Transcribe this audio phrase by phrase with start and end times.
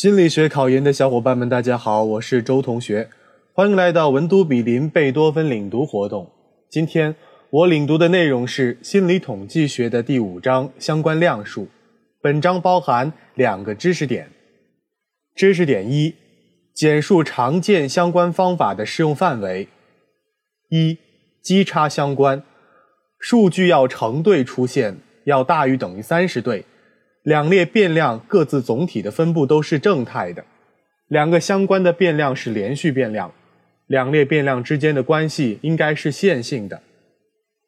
[0.00, 3.10] 心理学考研的小伙伴们，大家好，我是周同学，
[3.52, 6.30] 欢迎来到文都比林贝多芬领读活动。
[6.70, 7.16] 今天
[7.50, 11.66] 我领读的内容是心理统计学的第五章相关量数。
[12.22, 14.30] 本章包含两个知识点。
[15.34, 16.14] 知识点一：
[16.72, 19.66] 简述常见相关方法的适用范围。
[20.68, 20.96] 一、
[21.42, 22.44] 基差相关，
[23.18, 26.64] 数据要成对出现，要大于等于三十对。
[27.28, 30.46] 两列变量各自总体的分布都是正态的，
[31.08, 33.30] 两个相关的变量是连续变量，
[33.86, 36.80] 两列变量之间的关系应该是线性的。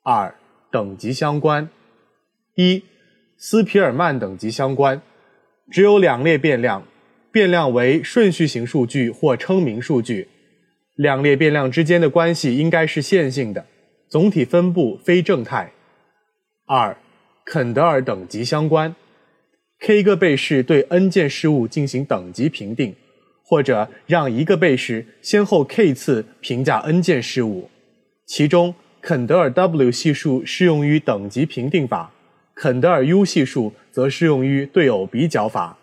[0.03, 0.35] 二、
[0.73, 1.69] 等级相关。
[2.55, 2.83] 一、
[3.37, 5.03] 斯皮尔曼等级相关，
[5.71, 6.83] 只有两列变量，
[7.31, 10.29] 变量为顺序型数据或称名数据，
[10.97, 13.67] 两列变量之间的关系应该是线性的，
[14.09, 15.71] 总体分布非正态。
[16.67, 16.97] 二、
[17.45, 18.97] 肯德尔等级相关。
[19.81, 22.95] K 个被试对 n 件事物进行等级评定，
[23.43, 27.71] 或者让一个被试先后 k 次评价 n 件事物。
[28.27, 32.13] 其中，肯德尔 W 系数适用于等级评定法，
[32.55, 35.79] 肯德尔 U 系数则适用于对偶比较法。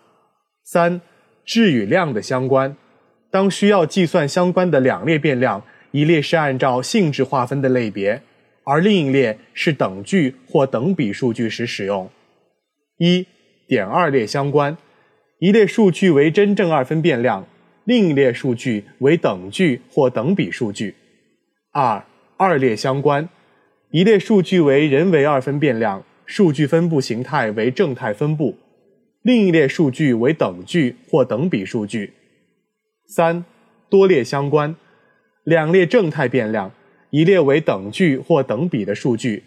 [0.62, 1.00] 三、
[1.44, 2.76] 质与量的相关。
[3.30, 8.22] 当需要计算相关的两列变量，一列是按照性质划分的类别，
[8.62, 12.08] 而另一列是等距或等比数据时使用。
[12.98, 13.26] 一。
[13.68, 14.78] 点二列相关，
[15.40, 17.46] 一列数据为真正二分变量，
[17.84, 20.94] 另一列数据为等距或等比数据。
[21.70, 22.02] 二
[22.38, 23.28] 二列相关，
[23.90, 28.56] 一列数据为人为二分变量，数据分布形态为正态分布，
[29.20, 32.14] 另一列数据为等距或等比数据。
[33.06, 33.44] 三
[33.90, 34.74] 多列相关，
[35.44, 36.72] 两列正态变量，
[37.10, 39.42] 一列为等距或等比的数据，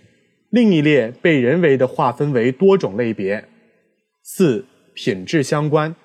[0.51, 3.45] 另一列被人为的划分为多种类别。
[4.23, 5.95] 四品质相关，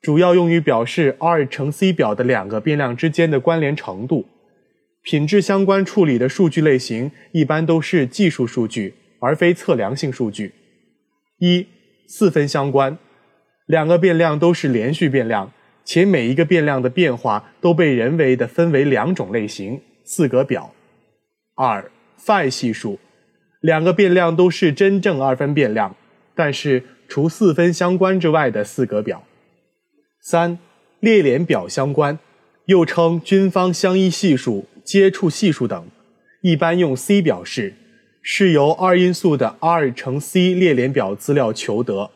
[0.00, 4.26] 主要用于表示 R 乘 C 表的两个变量之间的关联程度。
[5.02, 10.52] 品质相关处理的数据类型一般都是技术数据，而非测量性数据。
[11.38, 11.66] 一
[12.08, 12.98] 四分相关，
[13.66, 15.52] 两个变量都是连续变量，
[15.84, 20.74] 且每一个变量的变化都被人为的分为两种类型四格表。
[21.54, 21.90] 二
[22.20, 22.98] phi 系数，
[23.60, 25.94] 两个变量都是真正二分变量，
[26.34, 26.82] 但是。
[27.12, 29.22] 除四分相关之外的四格表。
[30.22, 30.58] 三
[30.98, 32.18] 列联表相关，
[32.64, 35.88] 又称均方相依系数、接触系数等，
[36.40, 37.74] 一般用 C 表示，
[38.22, 42.10] 是由二因素的 R 乘 C 列联表资料求得。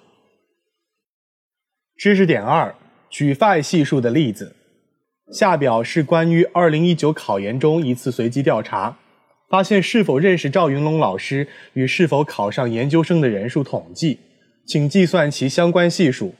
[1.98, 2.74] 知识点二：
[3.10, 4.56] 举 phi 系数的例子。
[5.30, 8.96] 下表是关于2019考研中一次随机调查，
[9.50, 14.20] 发现是否认识赵云龙老师与是否考上研究生的人数统计。
[14.66, 16.34] 请计算其相关系数。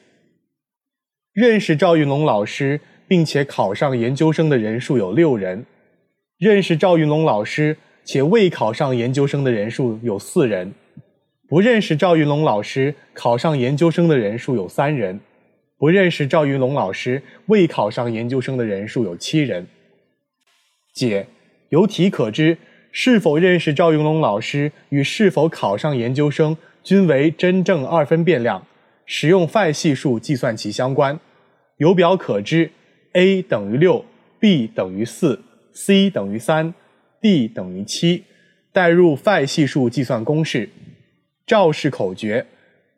[1.33, 5.65] 认识赵云龙老师并且考上研究生的人数有六人，
[6.39, 10.73] 认识赵云龙老师且未考上研究生的人数有四人，
[11.49, 15.21] 不认识赵云龙老师考上研究生的人数有三人，
[15.79, 19.69] 不认识赵云龙老师未考上研究生的人数有七人。
[20.93, 21.29] 解：
[21.69, 22.59] 由题可知，
[22.91, 26.57] 是否认识赵云龙老师与是否考上研究生。
[26.87, 28.65] 均为真正二分变量，
[29.07, 31.19] 使用斐系数计算其相关。
[31.79, 32.71] 由表可知
[33.15, 34.05] ，a 等于六
[34.39, 35.43] ，b 等于四
[35.73, 36.73] ，c 等于三
[37.21, 38.23] ，d 等于七。
[38.73, 40.69] 代入斐系数计算公式：
[41.45, 42.47] 赵氏口诀，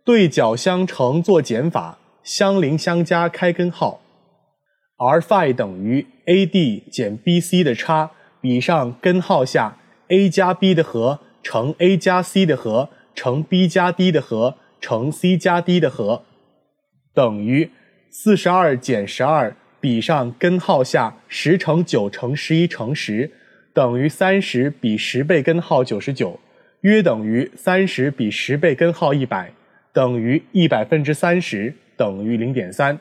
[0.05, 4.03] 对角相乘做减法，相邻相加开根号。
[4.99, 8.11] 而 phi 等于 ad 减 bc 的差，
[8.43, 9.79] 比上根号下
[10.09, 12.91] a 加 b 的和乘 a 加 c 的和。
[13.19, 16.23] 乘 b 加 d 的和乘 c 加 d 的和
[17.13, 17.69] 等于
[18.11, 23.33] 四十二减十二比上根号下十乘九乘十一乘十
[23.75, 26.39] 等于三十比十倍根号九十九，
[26.83, 29.53] 约等于三十比十倍根号一百，
[29.93, 33.01] 等于一百分之三十等于零点三。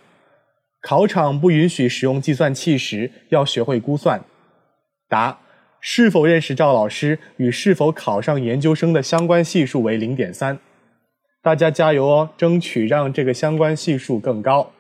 [0.81, 4.20] 考场不允许使用计算器时，要学会估算。
[5.08, 5.41] 答。
[5.79, 10.59] 是否认识赵老师与是否考上研究生的相关系数为零点三？
[11.41, 14.72] 大家加油哦，争取让这个相关系数更高。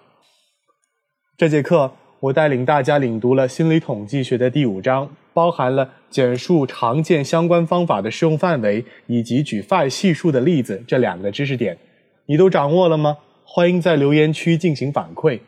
[1.37, 11.77] 这节课我带领大家领读了心理统计学的第五章，包含了简述常见相关方法的适用范围以及举 phi 系数的例子这两个知识点，
[12.25, 13.17] 你都掌握了吗？
[13.45, 15.39] 欢迎在留言区进行反馈。